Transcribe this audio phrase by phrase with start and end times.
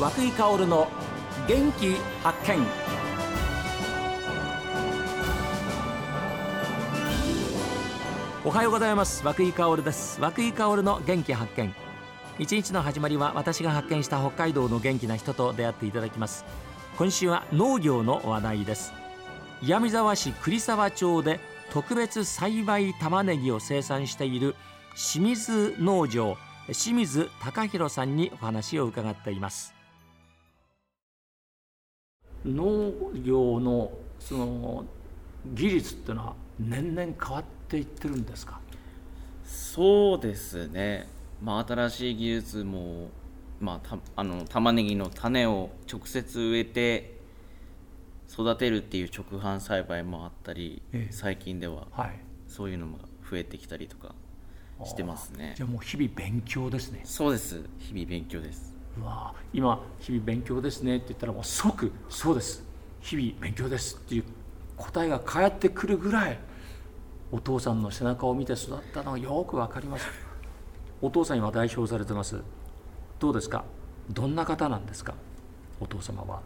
[0.00, 0.88] 和久井薫の
[1.46, 2.66] 元気発見。
[8.46, 9.22] おはようございます。
[9.26, 10.18] 和久井薫です。
[10.18, 11.74] 和久井薫の元気発見。
[12.38, 16.46] 一日の始まりは私が発見した北海道の元気な人と出会っていただきます。
[16.96, 18.94] 今週は農業の話題です。
[19.60, 21.40] 岩見沢市栗沢町で
[21.74, 24.56] 特別栽培玉ねぎを生産している
[24.96, 29.78] 清水農場清水隆弘さんにお話を伺っています。
[32.44, 34.84] 農業のその
[35.54, 38.60] 技術っていうのは年々変わっていってるんですか？
[39.44, 41.08] そうですね、
[41.42, 43.08] まあ、新しい技術も、
[43.60, 47.18] まあ、たあの玉ねぎの種を直接植えて
[48.32, 51.12] 育てるっていう直販栽培もあったり、ええ。
[51.12, 52.18] 最近でははい。
[52.46, 52.98] そういうのも
[53.30, 54.14] 増えてきたりとか
[54.84, 55.54] してますね。
[55.56, 57.00] じゃあもう日々勉強ですね。
[57.04, 57.64] そうです。
[57.78, 62.64] 日々勉強ですうわ今日々勉強ですねって言ったらもう即そうです。
[63.00, 64.24] 日々勉強ですっていう
[64.76, 66.38] 答えが返ってくるぐらい
[67.32, 70.06] お父さんの背中を見て育ったのがよくわかります。
[71.00, 72.42] お父さん今代表されてます。
[73.18, 73.64] どうですか？
[74.10, 75.14] どんな方なんですか？
[75.80, 76.40] お父様は。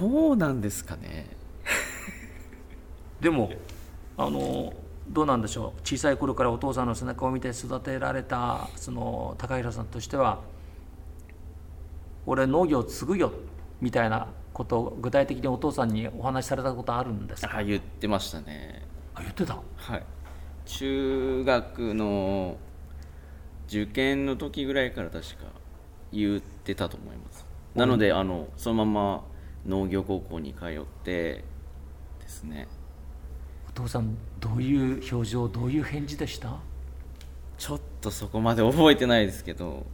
[0.00, 1.30] どうなんですかね。
[3.20, 3.50] でも
[4.16, 4.72] あの
[5.10, 5.80] どうなんでしょう？
[5.82, 10.38] 小さい頃からお父さんの背中を見て育てられたその高平さんとしては
[12.26, 13.32] 俺農業継ぐよ
[13.80, 17.58] みたいなことを具体的にお父さんにお話しされたことあるんですか？
[17.58, 18.86] あ言ってましたね。
[19.14, 19.58] あ言ってた？
[19.76, 20.02] はい。
[20.66, 22.56] 中学の
[23.66, 25.46] 受験の時ぐらいから確か
[26.12, 27.44] 言ってたと思います。
[27.74, 29.24] なのであのそのまま
[29.66, 31.44] 農業高校に通って
[32.20, 32.68] ですね。
[32.76, 32.79] お
[33.82, 36.56] 父さんどういう表情どういう返事でした？
[37.58, 39.86] ちょっとそこまで覚えてないですけど。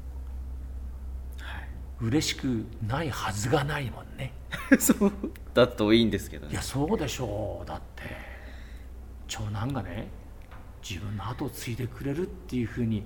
[1.41, 1.69] はい。
[2.00, 4.33] 嬉しくないはずがないもんね。
[4.78, 5.12] そう
[5.55, 6.53] だといいんですけどね。
[6.53, 7.66] いやそうでしょう。
[7.66, 8.03] だって
[9.27, 10.09] 長男がね
[10.89, 13.03] 自分の後を継いでくれるっていうふうに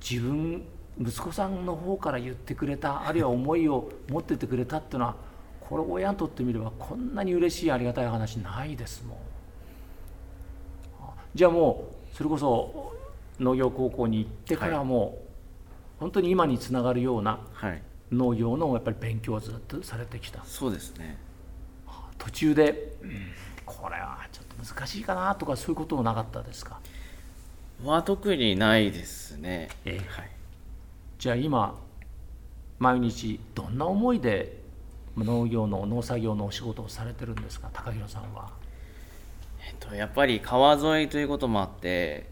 [0.00, 0.64] 自分
[1.00, 5.16] 息子さんの方から言ってくれたあるいは思いを持っててくれたっていうのは
[5.60, 9.18] これ親にとってみればこんなに嬉しいありがたい話ないですもん。
[9.18, 9.20] あ
[11.34, 12.94] じゃあもうそれこそ
[13.38, 15.18] 農業高校に行ってからも、
[16.00, 17.82] 本当に今につながるようなはい。
[18.10, 20.42] 農業のやっぱり勉強をずっとされてきた。
[20.44, 21.18] そうですね。
[22.16, 23.10] 途中で、うん。
[23.66, 26.80] これはちょっと難しいかなとかそういうこともなかったですか？
[27.84, 29.68] は特にないですね。
[29.84, 30.08] ええ。
[30.08, 30.30] はい。
[31.18, 31.78] じゃあ今
[32.78, 34.62] 毎日どんな思いで
[35.16, 37.68] 農業の農作業のお仕事をされてるんですか？
[37.74, 38.50] 高弘さんは
[39.72, 42.26] っと、やっぱり川沿いということもあって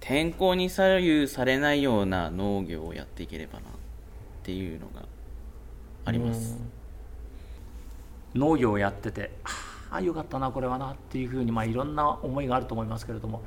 [0.00, 3.62] 天候に左右されないような農業をやっていければなっ
[4.42, 5.02] ていうのが
[6.04, 6.56] あります。
[8.34, 9.30] 農業をやってて
[9.90, 13.42] ああよかったなこれはなっていうふうに、まあ、いろんな思いがあると思いますけれども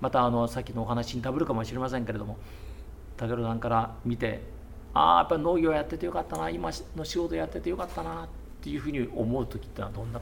[0.00, 2.36] またあのさっきのお話にダブるかもしれませんけれども
[3.16, 4.42] 高弘さんから見て
[4.92, 8.28] ああやっぱり農業やっててよかったな今の仕事やっててよかったなっ
[8.60, 10.20] ていうふうに思う時ってのはどんな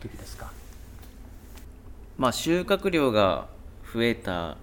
[0.00, 0.52] 時ですか？
[2.16, 3.48] まあ収穫量が
[3.92, 4.56] 増えた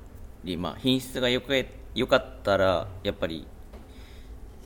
[0.43, 3.45] り、まあ、品質がよくよかったらやっぱり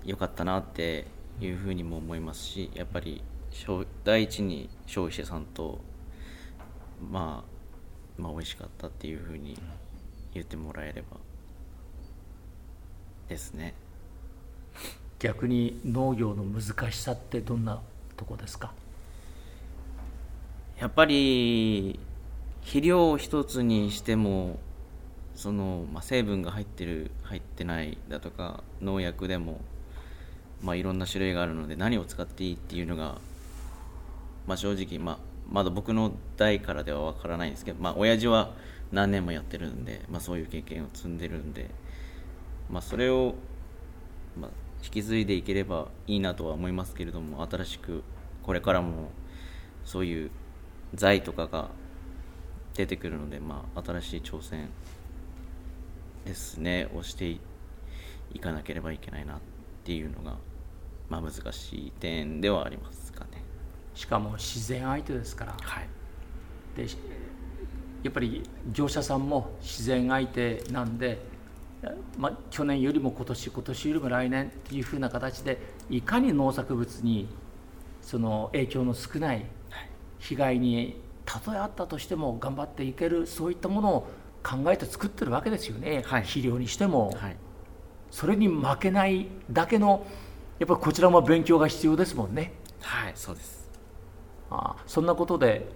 [0.05, 1.07] 良かったなって
[1.41, 5.79] いうふうにも思いますしやっぱり消第一に消費者さんと、
[7.11, 7.43] ま
[8.17, 9.57] あ、まあ美味しかったっていうふうに
[10.33, 11.17] 言ってもらえれば
[13.29, 13.73] ですね。
[15.19, 17.81] 逆に農業の難しさってどんな
[18.17, 18.73] とこですか？
[20.77, 21.99] やっぱり
[22.63, 24.59] 肥料一つにしても
[25.35, 29.61] その、まあ、成分が入ってる入ってないだとか農薬でも、
[30.61, 33.17] まあ、いろんな種類があるので何を使っていいっていうのが、
[34.47, 35.17] まあ、正直、まあ、
[35.51, 38.53] まだ僕の代からでは分からないんですけど、まあ、親父は
[38.91, 41.69] 何年もやってるんで、まあ、そういう経験を積んでるんで、
[42.69, 43.35] まあ、それを、
[44.39, 44.51] まあ、
[44.83, 48.03] 引き継いでいければいいなとは思いますけれども新しく
[48.43, 49.09] これからも
[49.83, 50.31] そういう
[50.93, 51.69] 財とかが
[52.75, 54.69] 出てくるので、まあ、新しい挑戦
[56.25, 57.39] ですねをしてい
[58.33, 59.37] いかなければいけないなっ
[59.83, 60.37] ていうのが、
[61.09, 63.43] まあ、難しい点ではありますかね。
[63.93, 65.55] しかも自然相手ですから。
[65.61, 65.87] はい、
[66.75, 66.97] でし
[68.01, 71.19] やっぱり業者さんも自然相手なんで、
[72.17, 75.57] まあ、去年よりも今年今年よりも来年っていうふうな形で
[75.89, 77.29] いかに農作物に
[78.01, 79.45] その影響の少ない。
[80.23, 84.07] 被害にたとえあったとしても頑張っていけるそういったものを
[84.43, 86.21] 考えて作ってるわけですよね、はい。
[86.21, 87.37] 肥料にしても、はい。
[88.11, 90.05] それに負けないだけの
[90.59, 92.53] やっぱりこちらも勉強が必要ですもんね。
[92.81, 93.69] はいそうです。
[94.51, 95.67] あそんなことで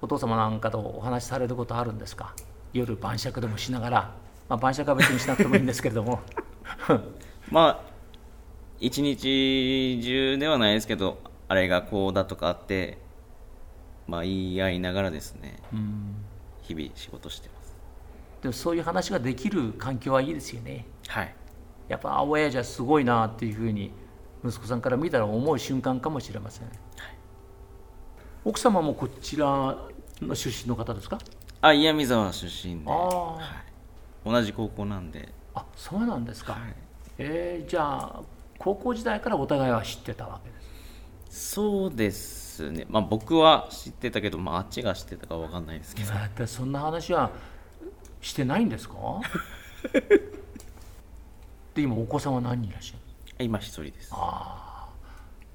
[0.00, 2.34] お父様なんかとお話しされることあるんですか？
[2.72, 4.14] 夜晩酌でもしながら、
[4.48, 6.20] まあ、晩酌は別にしなくてもいいんですけれども。
[7.50, 7.80] まあ
[8.80, 12.98] 一日中ではないですけどあれがこうだとかあって
[14.06, 15.56] まあ言い合いながらですね
[16.62, 17.76] 日々仕事してます。
[18.42, 20.86] でもそういう話ができる環境はいいですよね。
[21.08, 21.34] はい。
[21.88, 23.92] やっぱあ親父はすごいなっていうふうに
[24.44, 26.68] 息子さんから見たら思う瞬間かもしれません、
[28.44, 29.46] 奥様もこちら
[30.20, 31.18] の出身の方ですか？
[31.62, 33.38] あ岩見沢出身で、は
[34.26, 35.30] い、同じ高校なんで。
[35.54, 36.74] あそうなんですか、はい。
[37.18, 38.22] えーじゃあ
[38.58, 40.56] 高校時代からお互いは知ってたわけで
[41.30, 41.50] す。
[41.50, 42.86] そうですね。
[42.88, 46.12] まあ僕は知ってたけど、まあ、あっちが知ってたかわかんないですけど。
[46.12, 47.30] だってそんな話は
[48.20, 48.94] してないんですか？
[51.74, 52.94] で今お子さんは何人いらっしゃ
[53.38, 53.44] る？
[53.44, 54.12] 今一人です。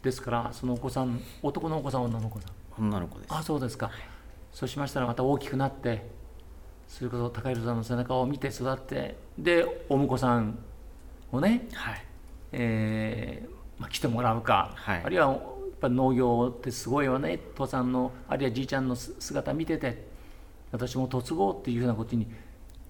[0.04, 2.48] ですからそのお子さん男のお子さん女のお子さ
[2.80, 2.84] ん？
[2.86, 3.34] 女の子です。
[3.34, 3.92] あそうですか、
[4.51, 6.10] そうしましたらまた大きくなって
[6.88, 10.60] それこそ高弘さんの背中を見て育ってでお婿さん
[11.31, 12.06] をね、はい。
[12.51, 13.50] えー
[13.80, 15.04] まあ、来てもらうか、はい。
[15.06, 15.40] あるいは
[15.79, 17.39] ぱ農業ってすごいわね。
[17.55, 20.07] 父さんのあるいはじいちゃんのす姿見てて。
[20.71, 22.27] 私も嫁ごうっていうふうなことに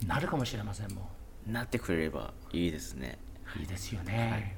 [0.06, 1.08] なるかもしれませんも
[1.48, 3.18] なってくれればいいですね。
[3.56, 4.58] んいいですよね、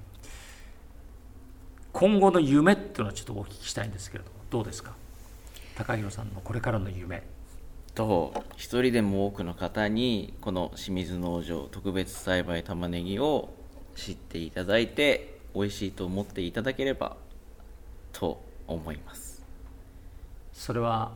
[1.94, 4.96] 今後の夢っていうのはちょっとお聞きしたいんですけれどもどうですか？
[5.76, 7.22] 高弘さんのこれからの夢。
[7.94, 13.54] と一人でも多くの方にこの清水農場特別栽培玉ねぎを
[13.96, 17.18] 知っていただいて美味しいと思っていただければ
[18.12, 19.46] と思います。
[20.54, 21.14] それは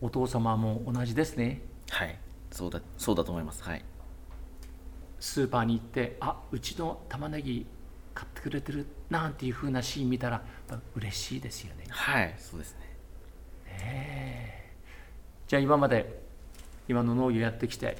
[0.00, 1.60] お父様も同じですね。
[1.90, 2.18] はい。
[2.50, 3.62] そうだそうだと思います。
[3.62, 3.84] はい。
[5.20, 7.66] スーパーに行ってあうちの玉ねぎ
[8.14, 10.42] 買ってくれてるなんていうふうなシーン見たら
[10.94, 11.84] 嬉しいですよね。
[11.88, 12.76] はいそうです
[13.68, 14.72] ね。
[15.46, 16.22] じゃあ今まで
[16.88, 17.96] 今の農業やってきてやっ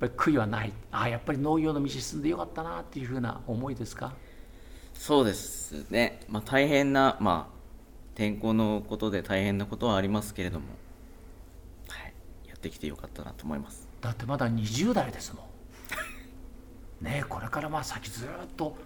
[0.00, 0.72] ぱり悔いはない。
[0.90, 4.14] あやっぱり農業の道進んでよかったなっていうふうな思いですか？
[4.94, 6.20] そうですね。
[6.28, 7.54] まあ大変なまあ
[8.14, 10.66] 天候のことで大変なことはありますけれども。
[11.88, 12.14] はい。
[12.48, 13.88] やってきてよかったなと思います。
[14.00, 17.04] だってまだ20代ですもん。
[17.04, 18.76] ねえこれからまあ先ずっと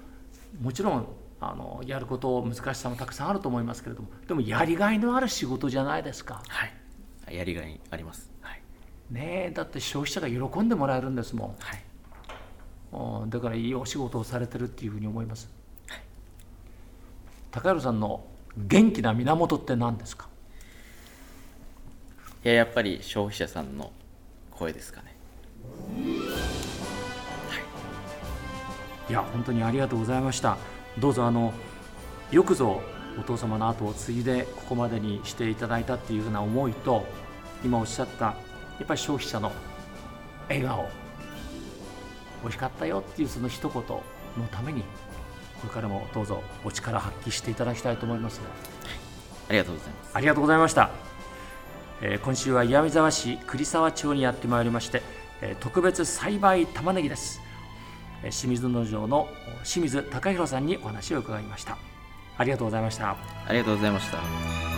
[0.60, 1.06] もちろん
[1.40, 6.42] あのやること難しさもたくさんあると思いますけれどもでもやりがいのある仕事じゃないですか。
[6.48, 6.66] は
[7.30, 7.36] い。
[7.36, 8.30] やりがいあります。
[8.40, 8.62] はい。
[9.10, 11.48] ねえだって消費者が喜んでもらえるんですもん。
[11.58, 11.84] はい。
[13.22, 15.50] うんだからいいお仕事をされてるっていうふうに思います、
[17.58, 18.24] 高弘さんの
[18.56, 20.28] 元気な源って何ですか？
[22.44, 23.90] いややっぱり消費者さんの
[24.52, 25.16] 声ですかね。
[29.10, 30.56] いや本当にありがとうございました。
[31.00, 31.52] どうぞあの
[32.30, 32.80] よくぞ
[33.18, 37.04] お父様の後を継いでここまでにしていただいたっていうふうな思いと
[37.64, 38.36] 今おっしゃったや
[38.84, 39.50] っぱり消費者の
[40.48, 40.88] 笑顔
[42.42, 44.02] 美味しかったよっていうその一言の
[44.52, 44.84] ために
[45.60, 48.40] これからもどうぞお力発揮していただきたいと思います。
[49.48, 50.10] ありがとうございます。
[50.14, 50.90] ありがとうございました、
[52.02, 55.02] えー今週は岩見沢市栗沢町にやってまいりまして、
[55.40, 57.40] えー特別栽培玉ねぎです、
[58.22, 59.28] えー清水農場の
[59.64, 61.78] 清水隆弘さんにお話を伺いました。
[62.36, 63.16] ありがとうございました。
[63.46, 64.77] ありがとうございました